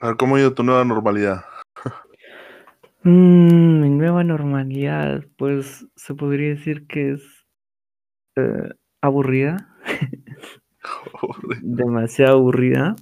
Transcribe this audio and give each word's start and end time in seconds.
A 0.00 0.06
ver, 0.08 0.16
¿cómo 0.16 0.36
ha 0.36 0.40
ido 0.40 0.54
tu 0.54 0.62
nueva 0.62 0.84
normalidad? 0.84 1.44
Mm, 3.04 3.80
mi 3.80 3.88
nueva 3.90 4.22
normalidad, 4.24 5.24
pues 5.38 5.86
se 5.96 6.14
podría 6.14 6.50
decir 6.50 6.86
que 6.86 7.12
es 7.12 7.22
eh, 8.36 8.70
aburrida, 9.00 9.68
demasiado 11.62 12.34
aburrida. 12.38 12.96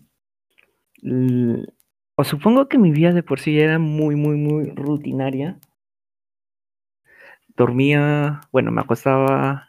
L- 1.04 1.67
O 2.21 2.22
supongo 2.33 2.69
que 2.69 2.79
mi 2.85 2.90
vida 2.99 3.13
de 3.13 3.22
por 3.29 3.38
sí 3.38 3.53
era 3.61 3.79
muy, 3.79 4.17
muy, 4.17 4.37
muy 4.37 4.65
rutinaria. 4.71 5.58
Dormía, 7.56 8.40
bueno, 8.53 8.71
me 8.72 8.81
acostaba, 8.81 9.69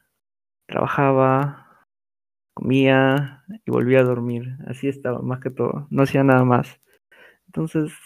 trabajaba, 0.68 1.68
comía 2.54 3.44
y 3.66 3.72
volvía 3.72 4.02
a 4.02 4.04
dormir. 4.04 4.58
Así 4.68 4.88
estaba, 4.88 5.22
más 5.22 5.42
que 5.42 5.52
todo. 5.52 5.88
No 5.92 6.04
hacía 6.04 6.24
nada 6.24 6.44
más. 6.46 6.82
Entonces, 7.56 7.98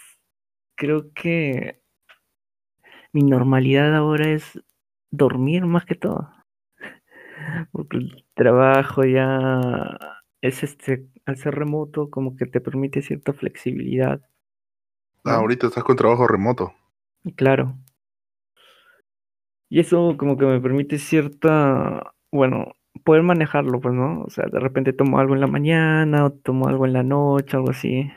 creo 0.76 1.12
que 1.12 1.82
mi 3.12 3.24
normalidad 3.24 3.96
ahora 3.96 4.28
es 4.28 4.60
dormir 5.10 5.66
más 5.66 5.84
que 5.84 5.96
todo. 5.96 6.30
Porque 7.72 7.96
el 7.96 8.24
trabajo 8.34 9.04
ya 9.04 9.98
es 10.40 10.62
este, 10.62 11.08
al 11.26 11.36
ser 11.36 11.56
remoto, 11.56 12.10
como 12.10 12.36
que 12.36 12.46
te 12.46 12.60
permite 12.60 13.02
cierta 13.02 13.32
flexibilidad. 13.32 14.20
Ah, 15.24 15.38
ahorita 15.38 15.66
estás 15.66 15.82
con 15.82 15.96
trabajo 15.96 16.28
remoto. 16.28 16.72
Claro. 17.34 17.76
Y 19.68 19.80
eso 19.80 20.16
como 20.16 20.38
que 20.38 20.46
me 20.46 20.60
permite 20.60 20.98
cierta, 20.98 22.14
bueno, 22.30 22.76
poder 23.02 23.24
manejarlo, 23.24 23.80
pues, 23.80 23.94
¿no? 23.96 24.22
O 24.22 24.30
sea, 24.30 24.46
de 24.46 24.60
repente 24.60 24.92
tomo 24.92 25.18
algo 25.18 25.34
en 25.34 25.40
la 25.40 25.48
mañana 25.48 26.24
o 26.24 26.30
tomo 26.30 26.68
algo 26.68 26.86
en 26.86 26.92
la 26.92 27.02
noche, 27.02 27.56
algo 27.56 27.70
así. 27.70 28.12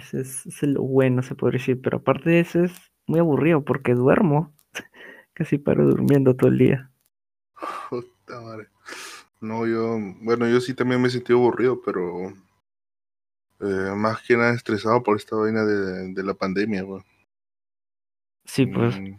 Ese 0.00 0.20
es, 0.22 0.46
es 0.46 0.62
lo 0.62 0.82
bueno, 0.82 1.22
se 1.22 1.34
podría 1.34 1.58
decir. 1.58 1.80
Pero 1.82 1.98
aparte 1.98 2.30
de 2.30 2.40
eso 2.40 2.64
es 2.64 2.72
muy 3.06 3.20
aburrido 3.20 3.64
porque 3.64 3.94
duermo. 3.94 4.52
Casi 5.34 5.58
paro 5.58 5.86
durmiendo 5.86 6.34
todo 6.34 6.50
el 6.50 6.58
día. 6.58 6.90
Puta 7.88 8.40
madre. 8.40 8.68
No, 9.40 9.66
yo, 9.66 9.98
bueno, 10.22 10.48
yo 10.48 10.60
sí 10.60 10.74
también 10.74 11.00
me 11.00 11.08
he 11.08 11.10
sentido 11.10 11.38
aburrido, 11.38 11.80
pero 11.84 12.28
eh, 13.60 13.94
más 13.96 14.22
que 14.22 14.36
nada 14.36 14.54
estresado 14.54 15.02
por 15.02 15.16
esta 15.16 15.36
vaina 15.36 15.64
de, 15.64 16.12
de 16.12 16.22
la 16.22 16.34
pandemia, 16.34 16.84
weón. 16.84 17.04
Sí, 18.44 18.66
pues. 18.66 19.00
Mm, 19.00 19.18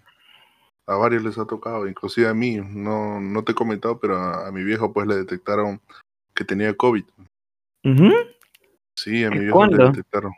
A 0.88 0.96
varios 0.96 1.24
les 1.24 1.38
ha 1.38 1.46
tocado, 1.46 1.88
inclusive 1.88 2.28
a 2.28 2.34
mí, 2.34 2.58
no, 2.58 3.20
no 3.20 3.44
te 3.44 3.54
he 3.54 3.56
comentado, 3.56 4.00
pero 4.00 4.18
a, 4.18 4.48
a 4.48 4.52
mi 4.52 4.64
viejo 4.64 4.94
pues 4.94 5.08
le 5.08 5.16
detectaron 5.16 5.80
que 6.36 6.44
tenía 6.44 6.76
COVID. 6.76 7.06
Sí, 8.96 9.24
a 9.24 9.32
mi 9.32 9.38
¿Y 9.38 9.40
viejo 9.42 9.66
le 9.66 9.86
detectaron. 9.86 10.34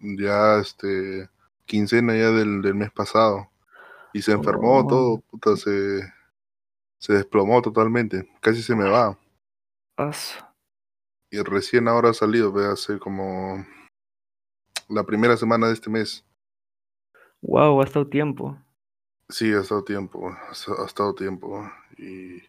Ya, 0.00 0.58
este, 0.58 1.28
quincena 1.64 2.14
ya 2.14 2.30
del, 2.30 2.62
del 2.62 2.74
mes 2.74 2.90
pasado. 2.90 3.50
Y 4.12 4.22
se 4.22 4.32
enfermó 4.32 4.78
Oh, 4.78 4.86
todo, 4.86 5.18
puta, 5.30 5.56
se, 5.56 6.00
se 6.98 7.12
desplomó 7.12 7.60
totalmente. 7.62 8.28
Casi 8.40 8.62
se 8.62 8.74
me 8.74 8.88
va. 8.88 9.18
Y 11.30 11.40
recién 11.42 11.88
ahora 11.88 12.10
ha 12.10 12.14
salido, 12.14 12.52
ve, 12.52 12.66
hace 12.66 12.98
como 12.98 13.66
la 14.88 15.04
primera 15.04 15.36
semana 15.36 15.66
de 15.66 15.74
este 15.74 15.90
mes. 15.90 16.24
Wow, 17.42 17.80
ha 17.80 17.84
estado 17.84 18.06
tiempo. 18.06 18.58
Sí, 19.28 19.52
ha 19.52 19.60
estado 19.60 19.82
tiempo, 19.84 20.30
ha 20.30 20.84
estado 20.84 21.14
tiempo. 21.14 21.68
Y 21.98 22.42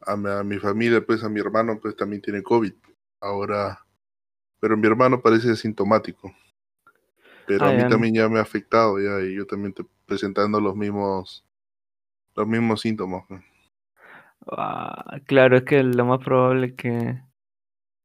a 0.00 0.16
mi, 0.16 0.30
a 0.30 0.42
mi 0.44 0.58
familia, 0.58 1.04
pues 1.04 1.24
a 1.24 1.28
mi 1.28 1.40
hermano, 1.40 1.78
pues 1.80 1.96
también 1.96 2.22
tiene 2.22 2.42
COVID. 2.42 2.72
Ahora, 3.20 3.84
pero 4.60 4.76
mi 4.76 4.86
hermano 4.86 5.20
parece 5.20 5.50
asintomático. 5.50 6.32
Pero 7.48 7.64
Ah, 7.64 7.70
a 7.70 7.72
mí 7.72 7.88
también 7.88 8.14
ya 8.14 8.28
me 8.28 8.38
ha 8.38 8.42
afectado, 8.42 9.00
ya, 9.00 9.26
y 9.26 9.34
yo 9.34 9.46
también 9.46 9.70
estoy 9.70 9.86
presentando 10.04 10.60
los 10.60 10.76
mismos, 10.76 11.46
los 12.36 12.46
mismos 12.46 12.82
síntomas. 12.82 13.24
¿no? 13.30 13.42
Ah, 14.52 15.18
claro, 15.24 15.56
es 15.56 15.62
que 15.64 15.82
lo 15.82 16.04
más 16.04 16.22
probable 16.22 16.74
que... 16.74 17.18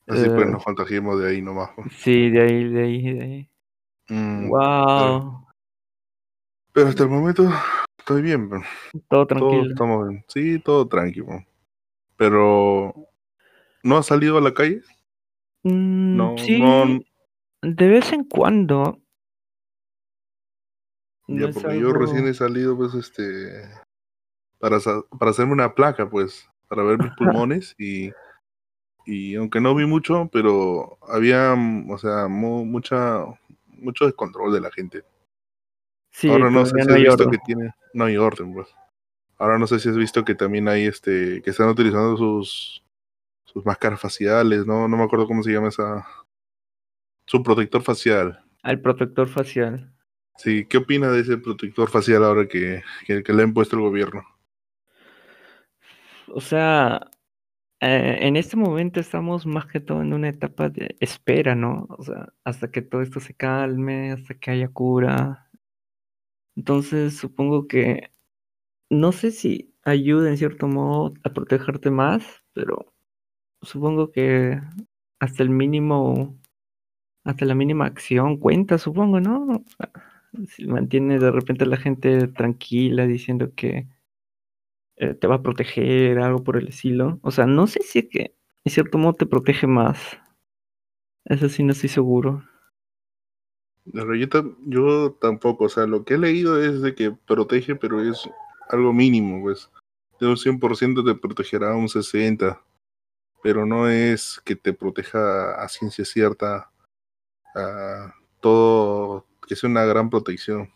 Así 0.08 0.30
pues 0.30 0.48
eh, 0.48 0.52
nos 0.52 0.64
contagiemos 0.64 1.20
de 1.20 1.30
ahí 1.30 1.42
nomás. 1.42 1.72
¿no? 1.78 1.84
sí, 1.92 2.30
de 2.30 2.42
ahí, 2.42 2.70
de 2.70 2.84
ahí, 2.84 3.14
de 3.14 3.22
ahí. 3.22 3.50
Mm, 4.08 4.48
Wow, 4.50 5.46
pero 6.72 6.88
hasta 6.88 7.04
el 7.04 7.10
momento 7.10 7.48
estoy 7.98 8.22
bien, 8.22 8.50
pues. 8.50 8.64
todo 9.10 9.28
tranquilo. 9.28 9.70
estamos 9.70 10.08
bien. 10.08 10.26
Sí, 10.28 10.60
todo 10.60 10.88
tranquilo. 10.88 11.46
Pero, 12.18 12.94
¿no 13.84 13.98
has 13.98 14.06
salido 14.06 14.38
a 14.38 14.42
la 14.42 14.54
calle? 14.54 14.82
Mm, 15.64 16.18
No, 16.18 16.32
no, 16.32 16.38
sí, 16.38 17.06
de 17.62 17.88
vez 17.88 18.12
en 18.12 18.24
cuando. 18.24 19.03
Ya, 21.28 21.48
porque 21.52 21.80
yo 21.80 21.94
recién 21.94 22.28
he 22.28 22.34
salido, 22.34 22.76
pues, 22.78 22.94
este, 22.94 23.70
para, 24.60 24.78
para 25.20 25.32
hacerme 25.32 25.54
una 25.54 25.74
placa, 25.74 26.10
pues, 26.10 26.48
para 26.68 26.84
ver 26.84 27.00
mis 27.00 27.12
pulmones 27.18 27.76
y, 27.78 28.12
y 29.06 29.36
aunque 29.36 29.62
no 29.62 29.74
vi 29.76 29.86
mucho, 29.86 30.30
pero 30.32 30.98
había, 31.08 31.56
o 31.90 31.98
sea, 31.98 32.28
mu- 32.28 32.66
mucha, 32.66 33.24
mucho 33.68 34.06
descontrol 34.06 34.54
de 34.54 34.62
la 34.62 34.72
gente. 34.72 35.04
Sí, 36.12 36.30
Ahora 36.30 36.50
no 36.52 36.66
sé 36.66 36.72
si 36.80 36.88
no 36.88 36.94
has 36.94 37.00
visto 37.02 37.24
orden. 37.24 37.32
que 37.32 37.38
tiene, 37.46 37.74
no 37.94 38.06
hay 38.06 38.18
orden, 38.18 38.54
pues. 38.54 38.68
Ahora 39.38 39.58
no 39.58 39.66
sé 39.68 39.80
si 39.80 39.90
has 39.90 39.98
visto 39.98 40.24
que 40.24 40.36
también 40.36 40.68
hay, 40.68 40.86
este, 40.86 41.42
que 41.42 41.50
están 41.50 41.70
utilizando 41.70 42.16
sus, 42.18 42.84
sus 43.46 43.66
máscaras 43.66 44.00
faciales, 44.00 44.66
no, 44.66 44.88
no 44.88 44.96
me 44.98 45.04
acuerdo 45.04 45.28
cómo 45.28 45.42
se 45.44 45.52
llama 45.52 45.70
esa, 45.70 46.06
su 47.26 47.42
protector 47.42 47.82
facial. 47.82 48.44
Al 48.62 48.80
protector 48.82 49.28
facial. 49.28 49.93
Sí, 50.38 50.66
¿qué 50.66 50.78
opina 50.78 51.10
de 51.10 51.22
ese 51.22 51.38
protector 51.38 51.90
facial 51.90 52.24
ahora 52.24 52.48
que, 52.48 52.84
que, 53.06 53.34
le 53.34 53.42
ha 53.42 53.46
impuesto 53.46 53.76
el 53.76 53.84
gobierno? 53.84 54.24
O 56.28 56.42
sea, 56.42 57.12
eh, 57.80 58.18
en 58.22 58.36
este 58.36 58.58
momento 58.58 59.00
estamos 59.00 59.46
más 59.46 59.68
que 59.68 59.80
todo 59.80 60.02
en 60.02 60.14
una 60.14 60.30
etapa 60.30 60.70
de 60.70 60.96
espera, 61.00 61.56
¿no? 61.56 61.86
O 61.90 62.04
sea, 62.04 62.34
hasta 62.44 62.72
que 62.72 62.82
todo 62.82 63.02
esto 63.02 63.20
se 63.20 63.36
calme, 63.36 64.12
hasta 64.12 64.34
que 64.36 64.52
haya 64.52 64.70
cura. 64.70 65.50
Entonces, 66.56 67.18
supongo 67.18 67.68
que 67.68 68.12
no 68.90 69.12
sé 69.12 69.32
si 69.32 69.76
ayuda 69.84 70.30
en 70.30 70.38
cierto 70.38 70.68
modo 70.68 71.14
a 71.24 71.30
protegerte 71.34 71.92
más, 71.92 72.44
pero 72.54 72.94
supongo 73.62 74.12
que 74.12 74.62
hasta 75.20 75.44
el 75.44 75.50
mínimo, 75.50 76.40
hasta 77.24 77.46
la 77.46 77.56
mínima 77.56 77.86
acción 77.86 78.38
cuenta, 78.38 78.78
supongo, 78.78 79.20
¿no? 79.20 79.46
O 79.46 79.64
sea, 79.78 80.13
mantiene 80.68 81.20
de 81.20 81.32
repente 81.32 81.64
a 81.64 81.68
la 81.68 81.78
gente 81.78 82.28
tranquila 82.28 83.06
diciendo 83.06 83.52
que 83.56 83.88
eh, 84.96 85.14
te 85.14 85.28
va 85.28 85.36
a 85.36 85.42
proteger, 85.42 86.20
algo 86.20 86.44
por 86.44 86.58
el 86.58 86.68
estilo. 86.68 87.20
O 87.22 87.32
sea, 87.32 87.46
no 87.46 87.68
sé 87.68 87.82
si 87.84 88.00
es 88.00 88.06
que 88.10 88.36
en 88.64 88.72
cierto 88.72 88.98
modo 88.98 89.14
te 89.14 89.26
protege 89.26 89.68
más. 89.68 90.00
Eso 91.26 91.50
sí, 91.50 91.64
no 91.64 91.72
estoy 91.72 91.90
seguro. 91.90 92.44
Pero 93.92 94.16
yo, 94.16 94.28
yo 94.66 95.12
tampoco, 95.20 95.66
o 95.66 95.70
sea, 95.70 95.86
lo 95.86 96.06
que 96.06 96.14
he 96.14 96.18
leído 96.18 96.62
es 96.62 96.82
de 96.82 96.96
que 96.96 97.12
protege, 97.12 97.76
pero 97.76 98.02
es 98.02 98.30
algo 98.70 98.94
mínimo, 98.94 99.42
pues. 99.42 99.70
De 100.20 100.28
un 100.28 100.38
100% 100.38 101.04
te 101.04 101.20
protegerá 101.20 101.76
un 101.76 101.90
60%, 101.90 102.62
pero 103.42 103.66
no 103.66 103.90
es 103.90 104.42
que 104.46 104.56
te 104.56 104.74
proteja 104.74 105.62
a 105.62 105.68
ciencia 105.68 106.06
cierta, 106.06 106.72
a 107.56 108.14
todo, 108.40 109.26
que 109.48 109.56
sea 109.56 109.70
una 109.70 109.86
gran 109.86 110.10
protección. 110.10 110.72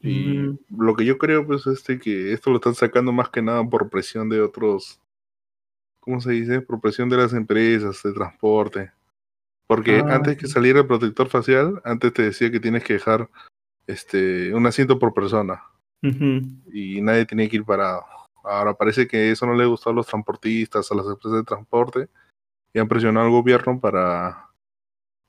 Y 0.00 0.36
Mm, 0.36 0.58
lo 0.78 0.94
que 0.94 1.04
yo 1.04 1.18
creo, 1.18 1.46
pues, 1.46 1.66
es 1.66 1.84
de 1.84 1.98
que 1.98 2.32
esto 2.32 2.50
lo 2.50 2.56
están 2.56 2.74
sacando 2.74 3.12
más 3.12 3.30
que 3.30 3.42
nada 3.42 3.64
por 3.64 3.88
presión 3.90 4.28
de 4.28 4.40
otros, 4.40 5.00
¿cómo 6.00 6.20
se 6.20 6.32
dice? 6.32 6.60
Por 6.60 6.80
presión 6.80 7.08
de 7.08 7.16
las 7.16 7.32
empresas 7.32 8.02
de 8.02 8.12
transporte. 8.12 8.92
Porque 9.66 9.98
ah, 9.98 10.14
antes 10.14 10.36
que 10.36 10.46
saliera 10.46 10.80
el 10.80 10.86
protector 10.86 11.28
facial, 11.28 11.80
antes 11.84 12.12
te 12.12 12.22
decía 12.22 12.50
que 12.50 12.60
tienes 12.60 12.84
que 12.84 12.94
dejar 12.94 13.28
este 13.88 14.54
un 14.54 14.66
asiento 14.66 14.98
por 14.98 15.14
persona 15.14 15.62
y 16.72 17.00
nadie 17.00 17.26
tenía 17.26 17.48
que 17.48 17.56
ir 17.56 17.64
parado. 17.64 18.04
Ahora 18.44 18.74
parece 18.74 19.08
que 19.08 19.30
eso 19.32 19.44
no 19.44 19.54
le 19.54 19.66
gustó 19.66 19.90
a 19.90 19.92
los 19.92 20.06
transportistas, 20.06 20.90
a 20.90 20.94
las 20.94 21.06
empresas 21.06 21.32
de 21.32 21.44
transporte 21.44 22.08
y 22.72 22.78
han 22.78 22.86
presionado 22.86 23.26
al 23.26 23.32
gobierno 23.32 23.80
para, 23.80 24.45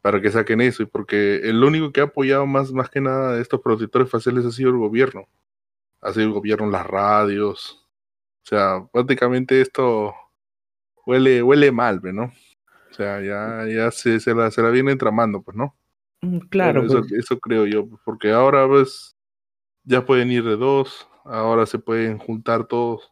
para 0.07 0.21
que 0.21 0.31
saquen 0.31 0.61
eso. 0.61 0.83
Y 0.83 0.85
porque 0.87 1.37
el 1.43 1.61
único 1.63 1.91
que 1.91 2.01
ha 2.01 2.05
apoyado 2.05 2.45
más, 2.47 2.71
más 2.71 2.89
que 2.89 3.01
nada 3.01 3.39
estos 3.41 3.61
protectores 3.61 4.09
faciales 4.09 4.45
ha 4.45 4.51
sido 4.51 4.69
el 4.69 4.77
gobierno. 4.77 5.27
Ha 6.01 6.13
sido 6.13 6.27
el 6.27 6.33
gobierno, 6.33 6.69
las 6.69 6.87
radios. 6.87 7.85
O 8.43 8.47
sea, 8.49 8.87
prácticamente 8.93 9.61
esto 9.61 10.13
huele, 11.05 11.43
huele 11.43 11.71
mal, 11.71 11.99
¿ve, 11.99 12.13
¿no? 12.13 12.25
O 12.91 12.93
sea, 12.93 13.21
ya, 13.21 13.65
ya 13.71 13.91
se, 13.91 14.19
se, 14.19 14.33
la, 14.35 14.51
se 14.51 14.61
la 14.61 14.69
viene 14.69 14.95
tramando, 14.95 15.41
pues, 15.41 15.57
¿no? 15.57 15.75
Mm, 16.21 16.39
Claro, 16.49 16.81
Bueno, 16.85 17.01
pues. 17.01 17.13
eso 17.13 17.39
creo 17.39 17.65
yo, 17.67 17.87
porque 18.05 18.31
ahora 18.31 18.67
pues 18.67 19.15
ya 19.85 20.05
pueden 20.05 20.31
ir 20.31 20.43
de 20.45 20.57
dos, 20.57 21.07
ahora 21.25 21.65
se 21.67 21.79
pueden 21.79 22.17
juntar 22.19 22.67
todos. 22.67 23.11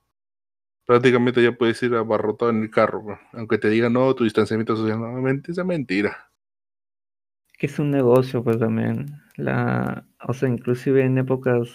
Prácticamente 0.85 1.43
ya 1.43 1.51
puedes 1.53 1.81
ir 1.83 1.95
abarrotado 1.95 2.51
en 2.51 2.63
el 2.63 2.71
carro, 2.71 3.03
pues, 3.03 3.19
aunque 3.33 3.57
te 3.59 3.69
digan 3.69 3.93
no, 3.93 4.13
tu 4.15 4.23
distanciamiento 4.23 4.75
social, 4.75 4.99
no, 5.01 5.07
ment- 5.21 5.49
esa 5.49 5.61
es 5.61 5.67
mentira. 5.67 6.31
Es 7.65 7.79
un 7.79 7.89
negocio, 7.89 8.43
pues 8.43 8.59
también. 8.59 9.23
La, 9.37 10.05
o 10.23 10.35
sea, 10.35 10.47
inclusive 10.47 11.03
en 11.03 11.17
épocas 11.17 11.67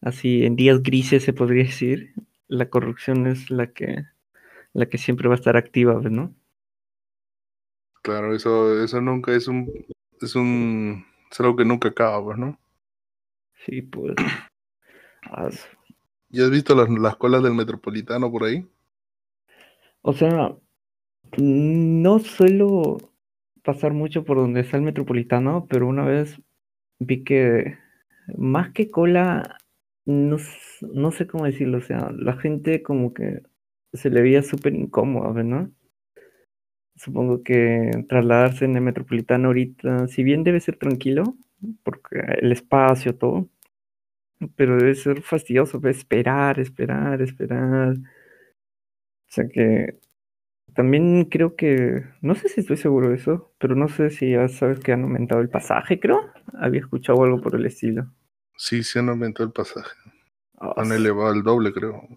así, 0.00 0.44
en 0.44 0.54
días 0.54 0.80
grises 0.80 1.24
se 1.24 1.32
podría 1.32 1.64
decir, 1.64 2.14
la 2.46 2.70
corrupción 2.70 3.26
es 3.26 3.50
la 3.50 3.72
que, 3.72 4.04
la 4.72 4.86
que 4.86 4.98
siempre 4.98 5.26
va 5.26 5.34
a 5.34 5.38
estar 5.38 5.56
activa, 5.56 6.00
pues, 6.00 6.12
¿no? 6.12 6.32
Claro, 8.00 8.32
eso, 8.32 8.80
eso 8.80 9.00
nunca 9.00 9.34
es 9.34 9.48
un, 9.48 9.72
es 10.20 10.36
un, 10.36 11.04
es 11.28 11.40
algo 11.40 11.56
que 11.56 11.64
nunca 11.64 11.88
acaba, 11.88 12.22
pues, 12.22 12.38
¿no? 12.38 12.56
Sí, 13.66 13.82
pues. 13.82 14.14
Ah, 15.24 15.48
¿Ya 16.30 16.44
has 16.44 16.50
visto 16.50 16.74
las, 16.74 16.88
las 16.90 17.16
colas 17.16 17.42
del 17.44 17.54
metropolitano 17.54 18.30
por 18.30 18.42
ahí? 18.42 18.68
O 20.02 20.12
sea, 20.12 20.56
no 21.38 22.18
suelo 22.18 23.11
pasar 23.62 23.92
mucho 23.92 24.24
por 24.24 24.36
donde 24.36 24.60
está 24.60 24.76
el 24.76 24.82
metropolitano, 24.82 25.66
pero 25.68 25.86
una 25.86 26.04
vez 26.04 26.40
vi 26.98 27.24
que 27.24 27.78
más 28.36 28.72
que 28.72 28.90
cola, 28.90 29.58
no, 30.06 30.36
no 30.92 31.12
sé 31.12 31.26
cómo 31.26 31.44
decirlo, 31.44 31.78
o 31.78 31.82
sea, 31.82 32.12
la 32.16 32.36
gente 32.36 32.82
como 32.82 33.14
que 33.14 33.42
se 33.92 34.10
le 34.10 34.22
veía 34.22 34.42
súper 34.42 34.74
incómoda, 34.74 35.42
¿no? 35.42 35.70
Supongo 36.96 37.42
que 37.42 37.90
trasladarse 38.08 38.64
en 38.64 38.76
el 38.76 38.82
metropolitano 38.82 39.48
ahorita, 39.48 40.08
si 40.08 40.22
bien 40.22 40.44
debe 40.44 40.60
ser 40.60 40.76
tranquilo, 40.76 41.36
porque 41.82 42.18
el 42.40 42.52
espacio, 42.52 43.16
todo, 43.16 43.48
pero 44.56 44.76
debe 44.76 44.94
ser 44.94 45.22
fastidioso, 45.22 45.80
esperar, 45.88 46.60
esperar, 46.60 47.22
esperar. 47.22 47.96
O 47.96 49.34
sea 49.34 49.48
que 49.48 49.98
también 50.74 51.26
creo 51.26 51.56
que, 51.56 52.04
no 52.20 52.34
sé 52.34 52.48
si 52.48 52.60
estoy 52.60 52.76
seguro 52.76 53.10
de 53.10 53.16
eso, 53.16 53.52
pero 53.58 53.74
no 53.74 53.88
sé 53.88 54.10
si 54.10 54.30
ya 54.32 54.48
sabes 54.48 54.80
que 54.80 54.92
han 54.92 55.02
aumentado 55.02 55.40
el 55.40 55.48
pasaje, 55.48 56.00
creo. 56.00 56.30
Había 56.54 56.80
escuchado 56.80 57.22
algo 57.24 57.40
por 57.40 57.54
el 57.54 57.66
estilo. 57.66 58.12
Sí, 58.56 58.82
se 58.82 58.98
han 58.98 59.08
aumentado 59.08 59.46
el 59.46 59.52
pasaje. 59.52 59.96
Ah, 60.58 60.74
Han 60.76 60.92
elevado 60.92 61.32
el 61.32 61.42
doble, 61.42 61.72
creo. 61.72 62.08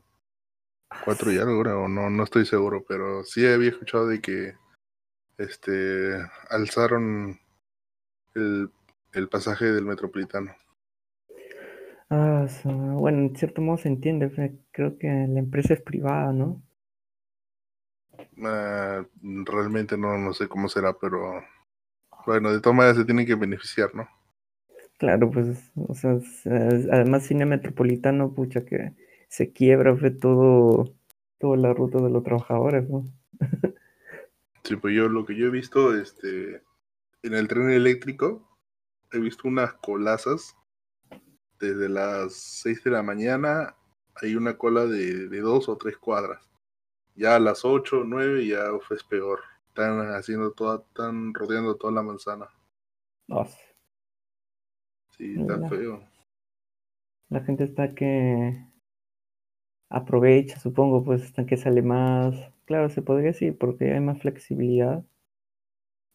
Cuatro 1.03 1.31
y 1.31 1.37
algo, 1.37 1.61
creo. 1.61 1.87
No, 1.87 2.09
no 2.09 2.23
estoy 2.23 2.45
seguro, 2.45 2.85
pero 2.87 3.23
sí 3.23 3.45
había 3.45 3.69
escuchado 3.69 4.07
de 4.07 4.21
que 4.21 4.53
este 5.37 6.15
alzaron 6.49 7.39
el, 8.35 8.69
el 9.13 9.29
pasaje 9.29 9.65
del 9.65 9.85
metropolitano. 9.85 10.55
ah, 12.09 12.47
bueno, 12.63 13.19
en 13.19 13.35
cierto 13.35 13.61
modo 13.61 13.77
se 13.77 13.89
entiende, 13.89 14.31
creo 14.71 14.97
que 14.97 15.07
la 15.07 15.39
empresa 15.39 15.73
es 15.73 15.81
privada, 15.81 16.31
¿no? 16.33 16.61
Ah, 18.43 19.05
realmente 19.21 19.97
no, 19.97 20.17
no 20.17 20.33
sé 20.33 20.47
cómo 20.47 20.67
será, 20.67 20.93
pero 20.93 21.43
bueno, 22.25 22.51
de 22.51 22.59
todas 22.59 22.75
maneras 22.75 22.97
se 22.97 23.05
tienen 23.05 23.25
que 23.25 23.35
beneficiar, 23.35 23.93
¿no? 23.93 24.07
Claro, 24.97 25.29
pues, 25.29 25.71
o 25.75 25.93
sea, 25.93 26.17
además 26.91 27.23
cine 27.23 27.45
metropolitano, 27.45 28.33
pucha, 28.33 28.65
que 28.65 28.93
se 29.27 29.51
quiebra, 29.51 29.95
fue 29.95 30.11
todo, 30.11 30.93
toda 31.37 31.57
la 31.57 31.73
ruta 31.73 31.99
de 32.01 32.09
los 32.09 32.23
trabajadores, 32.23 32.89
¿no? 32.89 33.05
Sí, 34.63 34.75
pues 34.77 34.95
yo 34.95 35.07
lo 35.09 35.25
que 35.25 35.35
yo 35.35 35.45
he 35.45 35.51
visto, 35.51 35.93
este, 35.95 36.63
en 37.21 37.33
el 37.35 37.47
tren 37.47 37.69
eléctrico, 37.69 38.57
he 39.11 39.19
visto 39.19 39.47
unas 39.47 39.73
colazas 39.73 40.55
desde 41.59 41.87
las 41.87 42.33
6 42.33 42.83
de 42.83 42.91
la 42.91 43.03
mañana, 43.03 43.75
hay 44.15 44.35
una 44.35 44.57
cola 44.57 44.85
de, 44.85 45.27
de 45.27 45.39
dos 45.41 45.69
o 45.69 45.77
tres 45.77 45.97
cuadras. 45.97 46.49
Ya 47.15 47.35
a 47.35 47.39
las 47.39 47.65
8 47.65 48.01
o 48.01 48.03
9 48.03 48.45
ya 48.47 48.71
uf, 48.71 48.91
es 48.91 49.03
peor. 49.03 49.41
Están 49.69 50.13
haciendo 50.13 50.51
toda, 50.53 50.77
están 50.87 51.33
rodeando 51.33 51.75
toda 51.75 51.91
la 51.93 52.03
manzana. 52.03 52.47
S- 53.29 53.75
Sí, 55.17 55.35
está 55.39 55.57
La- 55.57 55.69
feo. 55.69 56.03
La 57.29 57.41
gente 57.41 57.65
está 57.65 57.93
que 57.93 58.65
aprovecha, 59.89 60.59
supongo, 60.59 61.03
pues 61.03 61.23
hasta 61.23 61.47
que 61.47 61.57
sale 61.57 61.81
más. 61.81 62.35
Claro, 62.65 62.89
se 62.91 63.01
podría 63.01 63.29
decir 63.31 63.57
porque 63.57 63.91
hay 63.91 63.99
más 63.99 64.21
flexibilidad, 64.21 65.03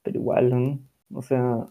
pero 0.02 0.19
igual, 0.19 0.50
¿no? 0.50 0.79
O 1.19 1.23
sea, 1.23 1.67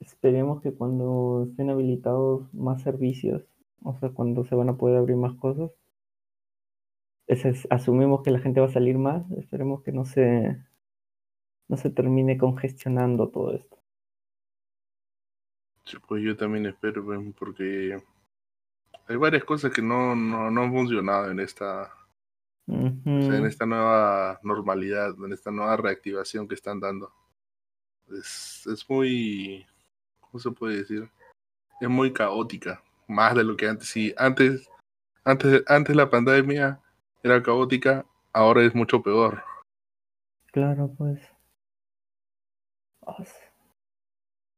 esperemos 0.00 0.62
que 0.62 0.72
cuando 0.74 1.46
estén 1.50 1.70
habilitados 1.70 2.52
más 2.54 2.82
servicios, 2.82 3.44
o 3.84 3.94
sea, 3.98 4.10
cuando 4.10 4.44
se 4.44 4.54
van 4.56 4.68
a 4.70 4.76
poder 4.78 4.98
abrir 4.98 5.16
más 5.16 5.34
cosas, 5.36 5.72
es- 7.28 7.68
asumimos 7.70 8.22
que 8.22 8.30
la 8.30 8.40
gente 8.40 8.60
va 8.60 8.66
a 8.66 8.72
salir 8.72 8.98
más, 8.98 9.30
esperemos 9.32 9.82
que 9.82 9.92
no 9.92 10.04
se, 10.04 10.58
no 11.68 11.76
se 11.76 11.90
termine 11.90 12.38
congestionando 12.38 13.28
todo 13.28 13.54
esto. 13.54 13.78
Sí, 15.84 15.96
pues 16.06 16.22
yo 16.22 16.36
también 16.36 16.66
espero, 16.66 17.04
porque 17.38 18.02
hay 19.06 19.16
varias 19.16 19.44
cosas 19.44 19.72
que 19.72 19.80
no, 19.80 20.14
no, 20.14 20.50
no 20.50 20.62
han 20.62 20.72
funcionado 20.72 21.30
en 21.30 21.40
esta, 21.40 21.90
o 22.66 23.22
sea, 23.22 23.36
en 23.36 23.46
esta 23.46 23.64
nueva 23.64 24.38
normalidad, 24.42 25.14
en 25.24 25.32
esta 25.32 25.50
nueva 25.50 25.76
reactivación 25.76 26.46
que 26.48 26.54
están 26.54 26.80
dando. 26.80 27.10
Es, 28.10 28.66
es 28.66 28.88
muy, 28.88 29.66
¿cómo 30.20 30.38
se 30.38 30.50
puede 30.50 30.78
decir? 30.78 31.08
Es 31.80 31.88
muy 31.88 32.12
caótica, 32.12 32.82
más 33.06 33.34
de 33.34 33.44
lo 33.44 33.56
que 33.56 33.68
antes. 33.68 33.88
Sí, 33.88 34.14
antes, 34.18 34.68
antes, 35.24 35.62
antes 35.66 35.96
la 35.96 36.10
pandemia 36.10 36.80
era 37.22 37.42
caótica, 37.42 38.06
ahora 38.32 38.62
es 38.64 38.74
mucho 38.74 39.02
peor. 39.02 39.42
Claro, 40.52 40.92
pues. 40.96 41.20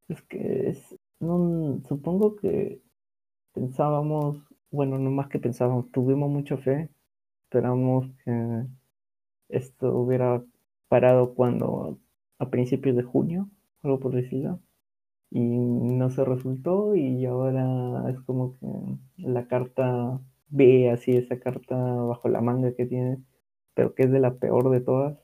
Es 0.09 0.23
que 0.23 0.71
es, 0.71 0.97
no, 1.21 1.81
supongo 1.89 2.37
que 2.37 2.83
pensábamos, 3.53 4.39
bueno, 4.71 4.99
no 4.99 5.11
más 5.11 5.29
que 5.29 5.39
pensábamos, 5.39 5.91
tuvimos 5.93 6.29
mucha 6.31 6.57
fe, 6.57 6.91
esperamos 7.45 8.07
que 8.25 8.67
esto 9.49 9.93
hubiera 9.95 10.43
parado 10.89 11.35
cuando, 11.35 11.99
a 12.39 12.51
principios 12.51 12.97
de 12.97 13.03
junio, 13.03 13.49
algo 13.83 14.01
por 14.01 14.15
decirlo, 14.15 14.61
y 15.31 15.41
no 15.41 16.11
se 16.11 16.25
resultó 16.25 16.97
y 16.97 17.25
ahora 17.27 18.11
es 18.11 18.21
como 18.23 18.59
que 18.59 18.67
la 19.19 19.47
carta 19.47 20.21
B, 20.51 20.91
así 20.91 21.17
esa 21.17 21.39
carta 21.39 21.77
bajo 21.77 22.29
la 22.29 22.41
manga 22.41 22.75
que 22.75 22.87
tienes, 22.87 23.19
pero 23.75 23.95
que 23.95 24.05
es 24.05 24.11
de 24.11 24.21
la 24.21 24.35
peor 24.35 24.71
de 24.71 24.81
todas, 24.81 25.19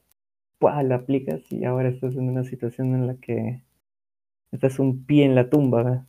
la 0.60 0.96
aplicas 0.96 1.40
y 1.50 1.64
ahora 1.64 1.88
estás 1.88 2.14
en 2.14 2.28
una 2.28 2.44
situación 2.44 2.94
en 2.94 3.06
la 3.06 3.16
que 3.16 3.62
estás 4.52 4.78
un 4.78 5.04
pie 5.04 5.24
en 5.24 5.34
la 5.34 5.48
tumba. 5.50 6.06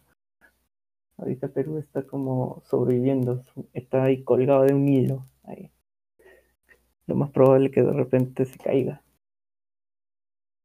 Ahorita 1.18 1.50
Perú 1.50 1.78
está 1.78 2.04
como 2.06 2.62
sobreviviendo, 2.66 3.44
está 3.74 4.04
ahí 4.04 4.24
colgado 4.24 4.64
de 4.64 4.74
un 4.74 4.88
hilo. 4.88 5.26
Ahí. 5.44 5.72
Lo 7.08 7.16
más 7.16 7.32
probable 7.32 7.68
es 7.68 7.74
que 7.74 7.84
de 7.84 7.94
repente 7.94 8.46
se 8.46 8.58
caiga. 8.58 9.02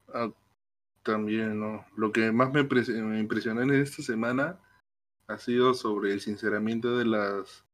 Ah, 0.09 0.30
también, 1.02 1.59
¿no? 1.59 1.85
Lo 1.97 2.12
que 2.12 2.32
más 2.32 2.52
me 2.52 2.61
impresionó 2.61 3.62
en 3.62 3.71
esta 3.73 4.02
semana 4.02 4.59
ha 5.26 5.38
sido 5.38 5.73
sobre 5.75 6.12
el 6.12 6.21
sinceramiento 6.21 6.99
de 6.99 7.06
las 7.06 7.64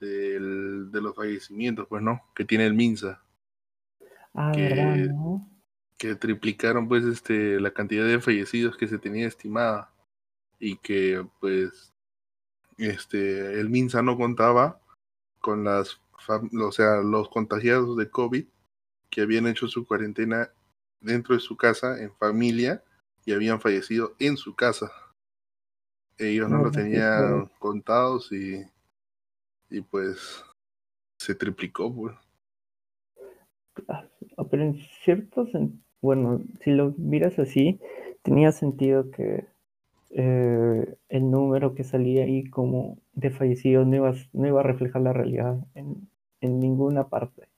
del- 0.00 0.90
de 0.90 1.00
los 1.00 1.14
fallecimientos, 1.14 1.86
pues, 1.88 2.02
¿no? 2.02 2.22
Que 2.34 2.44
tiene 2.44 2.66
el 2.66 2.74
Minsa, 2.74 3.22
Ah, 4.34 4.52
¿verdad, 4.54 4.94
que, 4.94 5.08
no? 5.08 5.48
que 5.98 6.14
triplicaron, 6.14 6.88
pues, 6.88 7.04
este, 7.04 7.58
la 7.60 7.72
cantidad 7.72 8.04
de 8.06 8.20
fallecidos 8.20 8.76
que 8.76 8.86
se 8.88 8.98
tenía 8.98 9.26
estimada 9.26 9.90
y 10.58 10.76
que, 10.78 11.26
pues, 11.40 11.92
este, 12.78 13.58
el 13.58 13.70
Minsa 13.70 14.02
no 14.02 14.16
contaba 14.16 14.80
con 15.40 15.64
las, 15.64 16.00
o 16.60 16.72
sea, 16.72 16.96
los 16.96 17.28
contagiados 17.28 17.96
de 17.96 18.10
COVID 18.10 18.44
que 19.10 19.20
habían 19.22 19.46
hecho 19.46 19.68
su 19.68 19.86
cuarentena 19.86 20.50
dentro 21.00 21.34
de 21.34 21.40
su 21.40 21.56
casa, 21.56 22.02
en 22.02 22.12
familia, 22.16 22.82
y 23.24 23.32
habían 23.32 23.60
fallecido 23.60 24.14
en 24.18 24.36
su 24.36 24.54
casa. 24.54 24.90
Ellos 26.18 26.48
no 26.50 26.58
No 26.58 26.64
lo 26.64 26.70
tenían 26.70 27.50
contados 27.58 28.32
y, 28.32 28.64
y 29.70 29.80
pues 29.80 30.44
se 31.18 31.34
triplicó, 31.34 31.94
pues. 31.94 32.16
Ah, 33.88 34.44
Pero 34.50 34.62
en 34.62 34.74
cierto 35.04 35.46
sen- 35.46 35.80
bueno, 36.00 36.42
si 36.62 36.70
lo 36.72 36.94
miras 36.98 37.38
así, 37.38 37.80
tenía 38.22 38.52
sentido 38.52 39.10
que 39.10 39.46
eh, 40.10 40.96
el 41.10 41.30
número 41.30 41.74
que 41.74 41.84
salía 41.84 42.24
ahí 42.24 42.48
como 42.50 42.98
de 43.14 43.30
fallecidos 43.30 43.86
no 43.86 43.96
iba, 43.96 44.14
no 44.34 44.46
iba 44.48 44.60
a 44.60 44.64
reflejar 44.64 45.02
la 45.02 45.12
realidad 45.12 45.58
en, 45.74 46.08
en 46.40 46.60
ninguna 46.60 47.08
parte. 47.08 47.48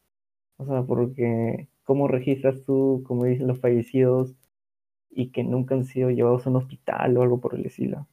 O 0.58 0.66
sea, 0.66 0.82
porque 0.84 1.68
¿cómo 1.84 2.08
registras 2.08 2.64
tú, 2.64 3.04
como 3.06 3.24
dicen 3.26 3.48
los 3.48 3.60
fallecidos, 3.60 4.34
y 5.10 5.30
que 5.32 5.44
nunca 5.44 5.74
han 5.76 5.84
sido 5.86 6.10
llevados 6.10 6.46
a 6.46 6.50
un 6.50 6.56
hospital 6.56 7.16
o 7.18 7.22
algo 7.22 7.40
por 7.40 7.54
el 7.56 7.66
estilo? 7.66 8.08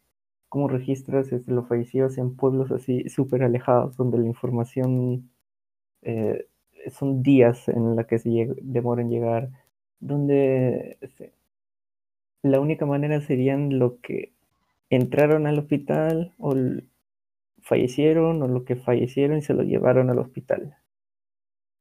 ¿Cómo 0.55 0.69
registras 0.69 1.33
este, 1.33 1.51
los 1.51 1.67
fallecidos 1.67 2.17
en 2.17 2.37
pueblos 2.37 2.71
así 2.71 3.09
súper 3.09 3.43
alejados, 3.43 3.97
donde 3.97 4.19
la 4.19 4.25
información 4.25 5.29
eh, 6.01 6.47
son 6.89 7.21
días 7.23 7.67
en 7.67 7.97
la 7.97 8.07
que 8.07 8.19
se 8.19 8.55
demora 8.61 9.01
en 9.01 9.09
llegar, 9.09 9.49
donde 9.99 10.97
este, 11.01 11.33
la 12.41 12.61
única 12.61 12.85
manera 12.85 13.19
serían 13.19 13.79
lo 13.79 13.99
que 13.99 14.31
entraron 14.89 15.45
al 15.45 15.59
hospital 15.59 16.33
o 16.39 16.55
fallecieron 17.61 18.41
o 18.41 18.47
lo 18.47 18.63
que 18.63 18.77
fallecieron 18.77 19.39
y 19.39 19.41
se 19.41 19.53
lo 19.53 19.63
llevaron 19.63 20.09
al 20.09 20.19
hospital. 20.19 20.77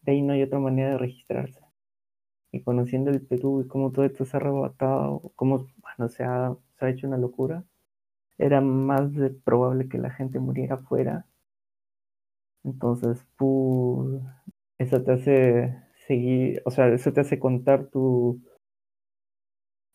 De 0.03 0.11
ahí 0.11 0.23
no 0.23 0.33
hay 0.33 0.43
otra 0.43 0.59
manera 0.59 0.91
de 0.91 0.99
registrarse. 0.99 1.61
Y 2.51 2.63
conociendo 2.63 3.13
el 3.13 3.21
Perú 3.25 3.61
y 3.61 3.69
cómo 3.69 3.93
todo 3.93 4.05
esto 4.05 4.25
se 4.25 4.37
ha 4.37 4.41
arrebatado, 4.41 5.31
cómo 5.37 5.69
bueno, 5.81 6.09
se, 6.09 6.25
se 6.25 6.85
ha 6.85 6.91
hecho 6.91 7.07
una 7.07 7.19
locura, 7.19 7.63
era 8.39 8.61
más 8.61 9.11
probable 9.45 9.89
que 9.89 9.99
la 9.99 10.11
gente 10.11 10.39
muriera 10.39 10.77
afuera. 10.77 11.27
Entonces, 12.65 13.25
pues, 13.37 14.23
eso 14.79 15.03
te 15.03 15.13
hace 15.13 15.77
seguir, 16.07 16.63
o 16.65 16.71
sea, 16.71 16.89
eso 16.89 17.13
te 17.13 17.21
hace 17.21 17.39
contar 17.39 17.87
tu, 17.89 18.41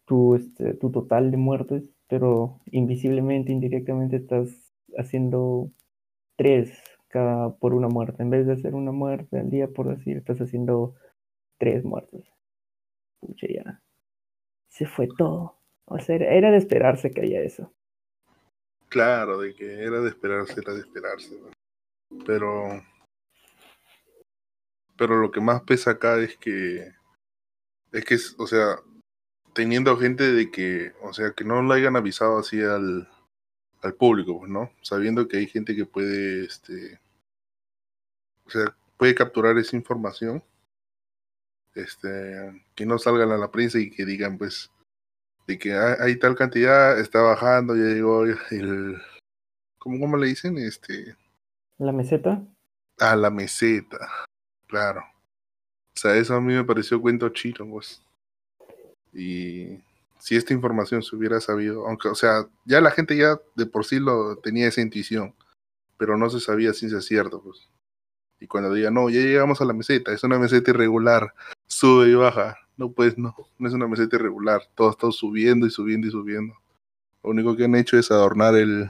tu, 0.05 0.35
este, 0.35 0.73
tu 0.75 0.91
total 0.91 1.31
de 1.31 1.37
muertes, 1.37 1.83
pero 2.07 2.61
invisiblemente, 2.71 3.51
indirectamente 3.51 4.17
estás 4.17 4.49
haciendo 4.97 5.71
tres 6.37 6.71
cada 7.09 7.55
por 7.57 7.73
una 7.73 7.87
muerte. 7.89 8.23
En 8.23 8.29
vez 8.29 8.47
de 8.47 8.53
hacer 8.53 8.75
una 8.75 8.91
muerte 8.91 9.39
al 9.39 9.49
día, 9.49 9.67
por 9.67 9.89
decir, 9.89 10.17
estás 10.17 10.39
haciendo 10.41 10.95
tres 11.59 11.83
muertes. 11.85 12.25
Pucha, 13.19 13.47
ya. 13.47 13.81
Se 14.69 14.85
fue 14.85 15.07
todo. 15.17 15.57
O 15.85 15.99
sea, 15.99 16.15
era 16.17 16.51
de 16.51 16.57
esperarse 16.57 17.11
que 17.11 17.21
haya 17.21 17.41
eso. 17.41 17.73
Claro, 18.89 19.39
de 19.39 19.53
que 19.53 19.83
era 19.83 20.01
de 20.01 20.09
esperarse, 20.09 20.59
era 20.59 20.73
de 20.73 20.79
esperarse. 20.79 21.39
Pero. 22.25 22.83
Pero 24.97 25.21
lo 25.21 25.31
que 25.31 25.39
más 25.39 25.61
pesa 25.61 25.91
acá 25.91 26.17
es 26.19 26.35
que. 26.37 26.91
Es 27.91 28.05
que, 28.05 28.17
o 28.37 28.47
sea, 28.47 28.79
teniendo 29.53 29.97
gente 29.97 30.31
de 30.31 30.51
que, 30.51 30.93
o 31.01 31.13
sea, 31.13 31.31
que 31.31 31.43
no 31.43 31.61
lo 31.61 31.73
hayan 31.73 31.95
avisado 31.95 32.39
así 32.39 32.61
al, 32.61 33.07
al 33.81 33.93
público, 33.95 34.39
pues, 34.39 34.51
¿no? 34.51 34.71
Sabiendo 34.81 35.27
que 35.27 35.37
hay 35.37 35.47
gente 35.47 35.75
que 35.75 35.85
puede, 35.85 36.45
este, 36.45 36.99
o 38.45 38.49
sea, 38.49 38.75
puede 38.97 39.15
capturar 39.15 39.57
esa 39.57 39.75
información, 39.75 40.43
este, 41.75 42.63
que 42.75 42.85
no 42.85 42.97
salgan 42.99 43.31
a 43.31 43.37
la 43.37 43.51
prensa 43.51 43.79
y 43.79 43.89
que 43.89 44.05
digan, 44.05 44.37
pues, 44.37 44.71
de 45.49 45.57
que 45.57 45.73
hay, 45.73 46.15
tal 46.17 46.35
cantidad, 46.35 46.99
está 46.99 47.21
bajando, 47.21 47.75
ya 47.75 47.85
llegó 47.85 48.23
el, 48.23 49.01
¿cómo, 49.79 49.99
¿cómo 49.99 50.15
le 50.15 50.27
dicen? 50.27 50.59
Este, 50.59 51.15
¿La 51.79 51.91
meseta? 51.91 52.45
Ah, 52.99 53.15
la 53.15 53.31
meseta, 53.31 53.97
claro. 54.67 55.01
O 55.01 55.99
sea, 55.99 56.15
eso 56.15 56.35
a 56.35 56.41
mí 56.41 56.53
me 56.53 56.63
pareció 56.63 57.01
cuento 57.01 57.29
chino, 57.29 57.67
pues. 57.67 58.03
Y 59.11 59.79
si 60.19 60.35
esta 60.35 60.53
información 60.53 61.01
se 61.01 61.15
hubiera 61.15 61.41
sabido, 61.41 61.87
aunque, 61.87 62.09
o 62.09 62.15
sea, 62.15 62.47
ya 62.65 62.79
la 62.79 62.91
gente 62.91 63.17
ya 63.17 63.39
de 63.55 63.65
por 63.65 63.85
sí 63.85 63.99
lo 63.99 64.37
tenía 64.37 64.67
esa 64.67 64.81
intuición, 64.81 65.33
pero 65.97 66.15
no 66.15 66.29
se 66.29 66.39
sabía 66.39 66.73
si 66.73 66.85
es 66.85 67.05
cierto, 67.05 67.41
pues. 67.41 67.71
Y 68.39 68.45
cuando 68.45 68.71
diga, 68.71 68.91
no, 68.91 69.09
ya 69.09 69.19
llegamos 69.19 69.61
a 69.61 69.65
la 69.65 69.73
meseta, 69.73 70.13
es 70.13 70.23
una 70.23 70.37
meseta 70.37 70.69
irregular, 70.69 71.33
sube 71.67 72.09
y 72.09 72.13
baja. 72.13 72.55
No, 72.79 72.89
pues 72.91 73.17
no, 73.17 73.35
no 73.57 73.67
es 73.67 73.73
una 73.73 73.89
meseta 73.89 74.15
irregular, 74.15 74.61
todo 74.73 74.89
está 74.91 75.11
subiendo 75.11 75.67
y 75.67 75.69
subiendo 75.69 76.07
y 76.07 76.11
subiendo. 76.11 76.55
Lo 77.21 77.31
único 77.31 77.57
que 77.57 77.65
han 77.65 77.75
hecho 77.75 77.99
es 77.99 78.09
adornar 78.09 78.55
el. 78.55 78.89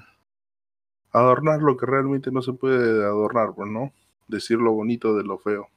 Adornar 1.12 1.60
lo 1.64 1.76
que 1.76 1.88
realmente 1.88 2.32
no 2.32 2.44
se 2.44 2.54
puede 2.54 3.04
adornar, 3.04 3.56
pues, 3.56 3.70
¿no? 3.72 3.92
Decir 4.28 4.60
lo 4.60 4.74
bonito 4.74 5.16
de 5.16 5.24
lo 5.24 5.40
feo. 5.40 5.70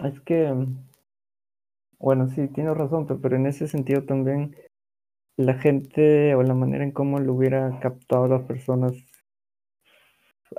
Es 0.00 0.20
que 0.22 0.52
bueno, 2.00 2.28
sí, 2.28 2.48
tienes 2.48 2.76
razón, 2.76 3.06
pero 3.22 3.36
en 3.36 3.46
ese 3.46 3.68
sentido 3.68 4.02
también 4.04 4.56
la 5.36 5.54
gente 5.54 6.34
o 6.34 6.42
la 6.42 6.54
manera 6.54 6.82
en 6.82 6.90
cómo 6.90 7.20
lo 7.20 7.34
hubiera 7.34 7.78
captado 7.80 8.26
las 8.26 8.42
personas 8.42 8.92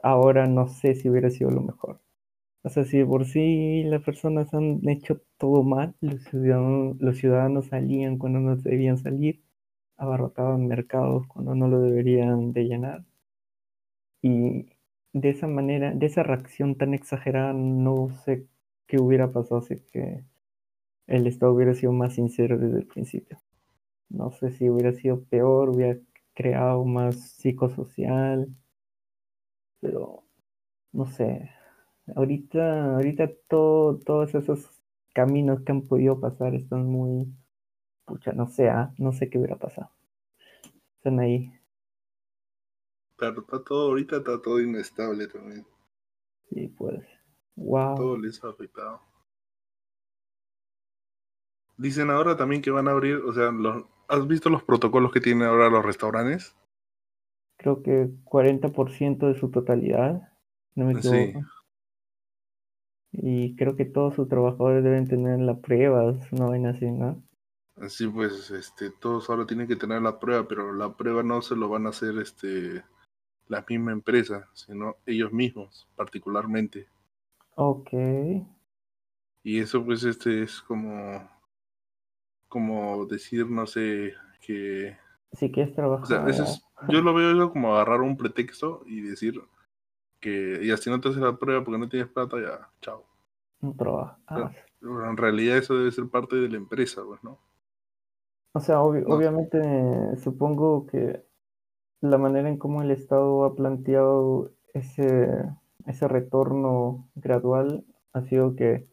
ahora 0.04 0.48
no 0.48 0.70
sé 0.70 0.96
si 0.96 1.10
hubiera 1.10 1.30
sido 1.30 1.52
lo 1.52 1.62
mejor. 1.62 2.00
O 2.64 2.70
sea, 2.70 2.86
si 2.86 3.04
por 3.04 3.26
sí 3.26 3.84
las 3.84 4.02
personas 4.02 4.54
han 4.54 4.88
hecho 4.88 5.22
todo 5.38 5.64
mal, 5.64 5.96
los 6.00 6.24
ciudadanos, 7.18 7.68
salían 7.68 8.18
cuando 8.18 8.40
no 8.40 8.56
debían 8.56 8.98
salir, 8.98 9.44
abarrotaban 9.98 10.68
mercados 10.68 11.28
cuando 11.28 11.56
no 11.56 11.68
lo 11.68 11.82
deberían 11.82 12.54
de 12.54 12.64
llenar. 12.66 13.06
Y 14.22 14.70
de 15.12 15.30
esa 15.30 15.48
manera, 15.48 15.92
de 15.94 16.06
esa 16.06 16.24
reacción 16.24 16.76
tan 16.76 16.94
exagerada, 16.94 17.52
no 17.52 18.10
sé 18.24 18.48
qué 18.88 18.98
hubiera 18.98 19.32
pasado 19.34 19.62
si 19.62 19.76
el 21.08 21.28
Estado 21.28 21.52
hubiera 21.54 21.74
sido 21.74 21.92
más 21.92 22.14
sincero 22.16 22.58
desde 22.58 22.80
el 22.80 22.88
principio. 22.88 23.38
No 24.10 24.32
sé 24.32 24.52
si 24.52 24.70
hubiera 24.70 24.94
sido 24.94 25.24
peor, 25.26 25.70
hubiera 25.70 26.00
creado 26.36 26.86
más 26.86 27.18
psicosocial, 27.18 28.50
pero 29.82 30.24
no 30.94 31.06
sé. 31.08 31.50
Ahorita, 32.16 32.96
ahorita 32.96 33.30
todo, 33.48 34.00
todos 34.00 34.36
esos 34.36 34.70
caminos 35.14 35.62
que 35.62 35.72
han 35.72 35.82
podido 35.82 36.20
pasar 36.20 36.56
están 36.56 36.86
muy, 36.86 37.34
pucha, 38.06 38.32
no 38.32 38.48
sé, 38.48 38.70
¿ah? 38.70 38.94
no 38.98 39.12
sé 39.12 39.30
qué 39.30 39.38
hubiera 39.38 39.58
pasado. 39.58 39.92
Están 40.98 41.20
ahí. 41.20 41.54
Claro, 43.16 43.42
está 43.42 43.64
todo, 43.64 43.90
ahorita 43.90 44.18
está 44.18 44.42
todo 44.42 44.62
inestable 44.62 45.28
también. 45.28 45.66
Sí, 46.50 46.68
pues. 46.68 47.02
Wow. 47.56 47.96
Todo 47.96 48.18
les 48.18 48.44
ha 48.44 48.50
afectado. 48.50 49.02
Dicen 51.78 52.10
ahora 52.10 52.36
también 52.36 52.62
que 52.62 52.72
van 52.72 52.88
a 52.88 52.92
abrir, 52.92 53.18
o 53.18 53.34
sea, 53.34 53.52
los, 53.52 53.86
¿has 54.08 54.28
visto 54.28 54.50
los 54.50 54.64
protocolos 54.64 55.12
que 55.12 55.22
tienen 55.22 55.48
ahora 55.48 55.70
los 55.70 55.86
restaurantes? 55.86 56.56
Creo 57.58 57.84
que 57.84 58.10
40% 58.26 59.28
de 59.28 59.40
su 59.40 59.50
totalidad, 59.50 60.34
no 60.76 60.86
me 60.86 60.94
equivoco. 60.94 61.46
Y 63.12 63.56
creo 63.56 63.76
que 63.76 63.86
todos 63.86 64.16
sus 64.16 64.28
trabajadores 64.28 64.84
deben 64.84 65.08
tener 65.08 65.40
la 65.40 65.58
prueba, 65.58 66.14
no 66.32 66.52
ven 66.52 66.68
así, 66.68 66.90
¿no? 66.92 67.22
Así 67.78 68.08
pues, 68.08 68.52
este, 68.52 68.92
todos 68.92 69.30
ahora 69.30 69.46
tienen 69.46 69.68
que 69.68 69.76
tener 69.76 70.02
la 70.02 70.20
prueba, 70.20 70.48
pero 70.48 70.74
la 70.74 70.96
prueba 70.96 71.24
no 71.24 71.42
se 71.42 71.56
lo 71.56 71.70
van 71.70 71.86
a 71.86 71.90
hacer 71.90 72.18
este 72.20 72.84
la 73.48 73.66
misma 73.68 73.92
empresa, 73.92 74.48
sino 74.54 74.98
ellos 75.06 75.32
mismos, 75.32 75.88
particularmente. 75.96 76.88
Ok. 77.56 77.90
Y 79.44 79.60
eso 79.60 79.84
pues 79.84 80.04
este 80.04 80.44
es 80.44 80.62
como 80.62 81.28
como 82.50 83.06
decir, 83.06 83.48
no 83.48 83.66
sé, 83.66 84.14
que... 84.42 84.98
Si 85.34 85.52
quieres 85.52 85.74
trabajar. 85.76 86.28
O 86.28 86.34
sea, 86.34 86.46
yo 86.90 87.02
lo 87.02 87.14
veo 87.16 87.52
como 87.52 87.76
agarrar 87.76 88.02
un 88.02 88.18
pretexto 88.18 88.84
y 88.88 89.02
decir 89.02 89.40
que 90.20 90.66
ya 90.66 90.78
si 90.78 90.90
no 90.90 91.00
te 91.00 91.10
haces 91.10 91.22
la 91.22 91.38
prueba 91.38 91.64
porque 91.64 91.80
no 91.80 91.90
tienes 91.90 92.10
plata, 92.10 92.38
ya, 92.40 92.70
chao. 92.82 93.06
No 93.62 93.74
trabaja. 93.74 94.18
Ah. 94.28 94.52
en 94.82 95.18
realidad 95.18 95.58
eso 95.58 95.78
debe 95.78 95.92
ser 95.92 96.08
parte 96.08 96.36
de 96.36 96.50
la 96.50 96.58
empresa, 96.58 97.02
pues, 97.06 97.24
¿no? 97.24 97.40
O 98.54 98.60
sea, 98.60 98.82
obviamente 98.82 99.60
supongo 100.18 100.88
que 100.88 101.24
la 102.02 102.18
manera 102.18 102.50
en 102.50 102.58
cómo 102.58 102.82
el 102.82 102.92
Estado 102.92 103.44
ha 103.46 103.56
planteado 103.56 104.52
ese, 104.74 105.30
ese 105.86 106.08
retorno 106.08 107.10
gradual 107.16 107.86
ha 108.14 108.22
sido 108.24 108.56
que 108.56 108.88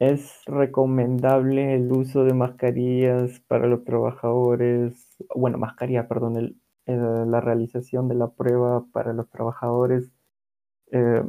es 0.00 0.42
recomendable 0.46 1.74
el 1.74 1.92
uso 1.92 2.24
de 2.24 2.32
mascarillas 2.32 3.40
para 3.40 3.66
los 3.66 3.84
trabajadores, 3.84 5.06
bueno, 5.34 5.58
mascarilla, 5.58 6.08
perdón, 6.08 6.56
la 6.96 7.40
realización 7.40 8.08
de 8.08 8.14
la 8.14 8.28
prueba 8.30 8.84
para 8.92 9.12
los 9.12 9.28
trabajadores 9.30 10.12
eh, 10.92 11.22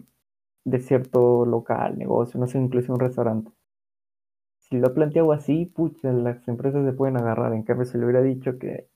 de 0.65 0.79
cierto 0.79 1.45
local, 1.45 1.97
negocio, 1.97 2.39
no 2.39 2.47
sé, 2.47 2.59
incluso 2.59 2.93
un 2.93 2.99
restaurante. 2.99 3.51
Si 4.59 4.77
lo 4.77 4.93
planteado 4.93 5.31
así, 5.33 5.65
pucha, 5.65 6.11
las 6.13 6.47
empresas 6.47 6.85
se 6.85 6.93
pueden 6.93 7.17
agarrar. 7.17 7.53
En 7.53 7.63
cambio, 7.63 7.85
si 7.85 7.97
le 7.97 8.05
hubiera 8.05 8.21
dicho 8.21 8.57
que 8.57 8.89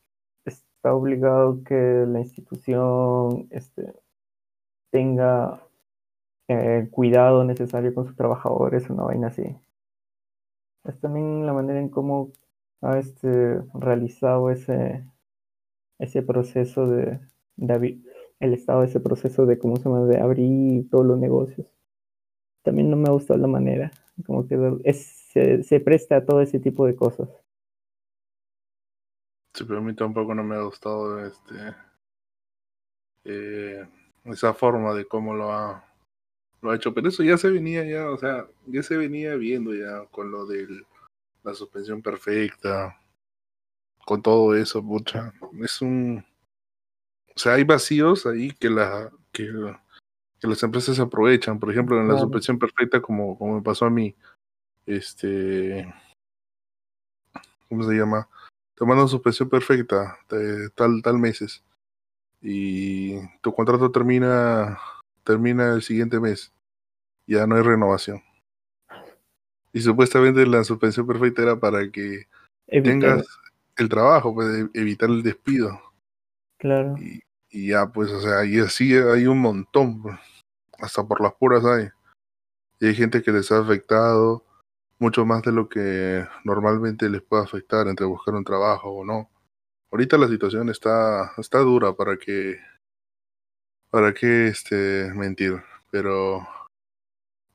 está 0.45 0.93
obligado 0.93 1.63
que 1.63 2.05
la 2.07 2.19
institución 2.19 3.47
este, 3.51 3.93
tenga 4.91 5.61
el 6.47 6.89
cuidado 6.89 7.43
necesario 7.43 7.93
con 7.93 8.05
sus 8.07 8.15
trabajadores, 8.15 8.89
una 8.89 9.03
vaina 9.03 9.27
así 9.27 9.57
es 10.89 10.99
también 10.99 11.45
la 11.45 11.53
manera 11.53 11.79
en 11.79 11.89
cómo 11.89 12.31
ha 12.81 12.97
este, 12.97 13.61
realizado 13.73 14.51
ese, 14.51 15.05
ese 15.99 16.21
proceso 16.21 16.87
de, 16.87 17.19
el 17.57 18.53
Estado, 18.53 18.83
ese 18.83 18.99
proceso 18.99 19.45
de, 19.45 19.57
¿cómo 19.57 19.77
se 19.77 19.83
llama?, 19.83 20.05
de 20.05 20.19
abrir 20.19 20.89
todos 20.89 21.05
los 21.05 21.17
negocios. 21.17 21.67
También 22.63 22.89
no 22.89 22.97
me 22.97 23.09
ha 23.09 23.11
gustado 23.11 23.39
la 23.39 23.47
manera, 23.47 23.91
como 24.25 24.47
que 24.47 24.57
se, 24.93 25.63
se, 25.63 25.79
presta 25.79 26.17
a 26.17 26.25
todo 26.25 26.41
ese 26.41 26.59
tipo 26.59 26.85
de 26.85 26.95
cosas. 26.95 27.29
Sí, 29.53 29.63
pero 29.63 29.79
a 29.79 29.81
mí 29.81 29.93
tampoco 29.95 30.35
no 30.35 30.43
me 30.43 30.55
ha 30.55 30.61
gustado 30.61 31.25
este 31.25 31.55
eh, 33.23 33.87
esa 34.25 34.53
forma 34.53 34.93
de 34.93 35.05
cómo 35.05 35.33
lo 35.33 35.51
ha 35.51 35.83
lo 36.61 36.71
ha 36.71 36.75
hecho, 36.75 36.93
pero 36.93 37.09
eso 37.09 37.23
ya 37.23 37.37
se 37.37 37.49
venía 37.49 37.83
ya, 37.85 38.09
o 38.09 38.17
sea, 38.17 38.47
ya 38.65 38.81
se 38.81 38.97
venía 38.97 39.35
viendo 39.35 39.73
ya 39.73 40.05
con 40.05 40.31
lo 40.31 40.45
de 40.45 40.67
la 41.43 41.53
suspensión 41.53 42.01
perfecta, 42.01 42.99
con 44.05 44.21
todo 44.21 44.55
eso, 44.55 44.81
pucha. 44.83 45.33
Es 45.61 45.81
un... 45.81 46.23
O 47.35 47.39
sea, 47.39 47.53
hay 47.55 47.63
vacíos 47.63 48.25
ahí 48.25 48.51
que, 48.51 48.69
la, 48.69 49.11
que, 49.33 49.51
que 50.39 50.47
las 50.47 50.63
empresas 50.63 50.99
aprovechan. 50.99 51.59
Por 51.59 51.71
ejemplo, 51.71 51.97
en 51.99 52.07
la 52.07 52.13
Claro. 52.13 52.25
suspensión 52.27 52.57
perfecta, 52.59 53.01
como, 53.01 53.37
como 53.37 53.55
me 53.55 53.61
pasó 53.61 53.85
a 53.85 53.89
mí, 53.89 54.15
este... 54.85 55.93
¿Cómo 57.67 57.83
se 57.83 57.95
llama? 57.95 58.29
Te 58.75 58.85
mandan 58.85 59.07
suspensión 59.07 59.49
perfecta 59.49 60.17
de 60.29 60.69
tal, 60.69 61.01
tal 61.01 61.17
meses. 61.17 61.63
Y 62.41 63.17
tu 63.41 63.53
contrato 63.53 63.91
termina, 63.91 64.77
termina 65.23 65.73
el 65.73 65.81
siguiente 65.81 66.19
mes. 66.19 66.53
Ya 67.25 67.47
no 67.47 67.55
hay 67.55 67.63
renovación. 67.63 68.21
Y 69.73 69.81
supuestamente 69.81 70.45
la 70.45 70.63
suspensión 70.63 71.07
perfecta 71.07 71.41
era 71.41 71.59
para 71.59 71.89
que 71.89 72.27
Evitar, 72.67 72.93
tengas 73.17 73.39
el 73.77 73.89
trabajo, 73.89 74.33
pues, 74.33 74.47
de 74.47 74.69
evitar 74.79 75.09
el 75.09 75.23
despido. 75.23 75.79
claro. 76.57 76.95
Y, 76.97 77.21
y 77.49 77.69
ya, 77.69 77.87
pues, 77.87 78.11
o 78.11 78.19
sea, 78.19 78.43
y 78.45 78.59
así 78.59 78.93
hay 78.95 79.27
un 79.27 79.39
montón, 79.39 80.01
pues, 80.01 80.19
hasta 80.79 81.05
por 81.05 81.21
las 81.21 81.33
puras 81.35 81.63
hay. 81.65 81.89
Y 82.79 82.87
hay 82.87 82.95
gente 82.95 83.23
que 83.23 83.31
les 83.31 83.51
ha 83.51 83.59
afectado 83.59 84.43
mucho 84.99 85.25
más 85.25 85.41
de 85.43 85.51
lo 85.51 85.69
que 85.69 86.27
normalmente 86.43 87.09
les 87.09 87.21
puede 87.21 87.43
afectar 87.43 87.87
entre 87.87 88.05
buscar 88.05 88.33
un 88.33 88.43
trabajo 88.43 88.89
o 88.89 89.05
no. 89.05 89.29
Ahorita 89.91 90.17
la 90.17 90.27
situación 90.27 90.69
está, 90.69 91.31
está 91.37 91.59
dura 91.59 91.93
para 91.93 92.17
que, 92.17 92.59
para 93.89 94.13
que 94.13 94.47
este, 94.47 95.11
mentir, 95.13 95.63
pero 95.91 96.45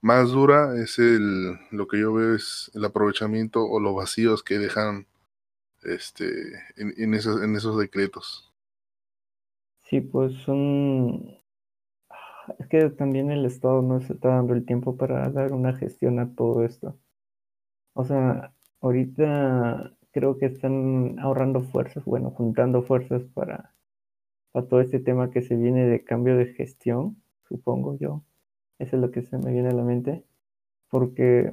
más 0.01 0.31
dura 0.31 0.77
es 0.77 0.99
el, 0.99 1.59
lo 1.71 1.87
que 1.87 2.01
yo 2.01 2.15
veo 2.15 2.35
es 2.35 2.71
el 2.75 2.85
aprovechamiento 2.85 3.63
o 3.65 3.81
los 3.81 3.95
vacíos 3.95 4.43
que 4.43 4.59
dejan 4.59 5.07
este, 5.83 6.25
en, 6.77 7.15
esos, 7.15 7.43
en 7.43 7.57
esos 7.57 7.79
decretos. 7.79 8.53
Sí, 9.83 10.01
pues 10.01 10.35
son... 10.45 11.39
Es 12.59 12.67
que 12.69 12.91
también 12.91 13.31
el 13.31 13.45
Estado 13.47 13.83
no 13.83 14.01
se 14.01 14.15
está 14.15 14.31
dando 14.31 14.55
el 14.55 14.65
tiempo 14.65 14.97
para 14.97 15.29
dar 15.31 15.53
una 15.53 15.75
gestión 15.75 16.19
a 16.19 16.35
todo 16.35 16.65
esto. 16.65 16.99
O 17.95 18.05
sea, 18.05 18.55
ahorita 18.81 19.97
creo 20.13 20.39
que 20.39 20.47
están 20.47 21.19
ahorrando 21.21 21.61
fuerzas, 21.63 22.05
bueno, 22.05 22.31
juntando 22.31 22.83
fuerzas 22.83 23.23
para, 23.35 23.75
para 24.53 24.67
todo 24.67 24.81
este 24.81 25.01
tema 25.01 25.31
que 25.31 25.43
se 25.43 25.57
viene 25.57 25.87
de 25.87 26.05
cambio 26.05 26.37
de 26.37 26.47
gestión, 26.55 27.23
supongo 27.49 27.97
yo. 27.99 28.25
Eso 28.79 28.97
es 28.97 29.03
lo 29.03 29.11
que 29.11 29.23
se 29.23 29.39
me 29.39 29.53
viene 29.53 29.69
a 29.69 29.73
la 29.73 29.85
mente. 29.85 30.25
Porque 30.89 31.53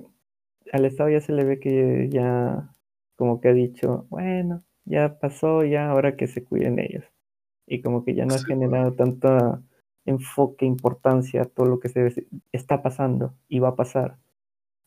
al 0.72 0.86
Estado 0.86 1.10
ya 1.10 1.22
se 1.22 1.34
le 1.34 1.44
ve 1.44 1.60
que 1.60 2.10
ya 2.10 2.76
como 3.18 3.42
que 3.42 3.50
ha 3.50 3.54
dicho, 3.54 4.06
bueno, 4.10 4.64
ya 4.86 5.20
pasó, 5.20 5.66
ya 5.66 5.90
ahora 5.90 6.16
que 6.16 6.28
se 6.28 6.46
cuiden 6.46 6.80
ellos. 6.80 7.04
Y 7.66 7.82
como 7.82 8.06
que 8.06 8.16
ya 8.16 8.26
no 8.26 8.36
ha 8.36 8.40
generado 8.40 8.94
tanta 8.94 9.62
enfoque, 10.06 10.66
importancia 10.66 11.42
a 11.42 11.46
todo 11.46 11.66
lo 11.66 11.80
que 11.82 11.90
se 11.90 12.28
está 12.54 12.82
pasando 12.82 13.34
y 13.50 13.60
va 13.60 13.70
a 13.70 13.76
pasar. 13.76 14.18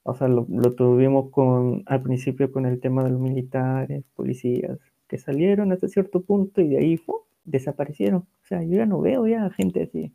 O 0.03 0.15
sea, 0.15 0.29
lo, 0.29 0.47
lo 0.49 0.75
tuvimos 0.75 1.31
con 1.31 1.83
al 1.85 2.03
principio 2.03 2.51
con 2.51 2.65
el 2.65 2.81
tema 2.81 3.05
de 3.05 3.11
los 3.11 3.21
militares, 3.21 4.03
policías, 4.15 4.79
que 5.07 5.19
salieron 5.19 5.73
hasta 5.73 5.89
cierto 5.89 6.23
punto 6.23 6.63
y 6.63 6.69
de 6.69 6.79
ahí 6.79 7.01
desaparecieron. 7.45 8.21
O 8.21 8.47
sea, 8.47 8.63
yo 8.63 8.77
ya 8.77 8.87
no 8.87 9.01
veo 9.01 9.27
ya 9.27 9.51
gente 9.51 9.83
así. 9.83 10.13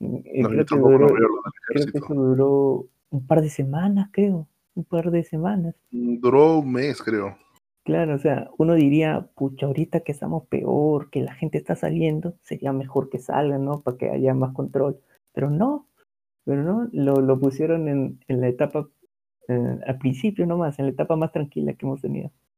No, 0.00 0.48
creo 0.48 0.64
que 0.64 0.76
no 0.76 0.88
duró, 0.88 1.06
creo 1.08 1.86
que 1.92 1.98
eso 1.98 2.14
duró 2.14 2.86
un 3.10 3.26
par 3.26 3.42
de 3.42 3.50
semanas, 3.50 4.08
creo. 4.12 4.48
Un 4.74 4.84
par 4.84 5.10
de 5.10 5.24
semanas. 5.24 5.74
Duró 5.90 6.60
un 6.60 6.72
mes, 6.72 7.02
creo. 7.02 7.36
Claro, 7.88 8.16
o 8.16 8.18
sea, 8.18 8.50
uno 8.58 8.74
diría, 8.74 9.30
pucha, 9.34 9.64
ahorita 9.64 10.00
que 10.00 10.12
estamos 10.12 10.46
peor, 10.48 11.08
que 11.08 11.22
la 11.22 11.32
gente 11.34 11.56
está 11.56 11.74
saliendo, 11.74 12.34
sería 12.42 12.70
mejor 12.74 13.08
que 13.08 13.18
salgan, 13.18 13.64
¿no? 13.64 13.80
Para 13.80 13.96
que 13.96 14.10
haya 14.10 14.34
más 14.34 14.52
control. 14.52 15.00
Pero 15.32 15.48
no, 15.48 15.88
pero 16.44 16.62
no, 16.62 16.86
lo, 16.92 17.22
lo 17.22 17.40
pusieron 17.40 17.88
en, 17.88 18.20
en 18.28 18.40
la 18.42 18.48
etapa, 18.48 18.90
eh, 19.48 19.78
al 19.86 19.98
principio 19.98 20.46
nomás, 20.46 20.78
en 20.78 20.84
la 20.86 20.90
etapa 20.92 21.16
más 21.16 21.32
tranquila 21.32 21.72
que 21.72 21.86
hemos 21.86 22.02
tenido. 22.02 22.30